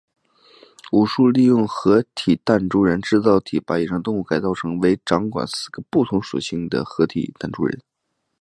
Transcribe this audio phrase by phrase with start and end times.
[0.91, 7.79] 武殊利用合体弹珠人制造机把野生动物改造成为掌管四个不同属性的合体弹珠人。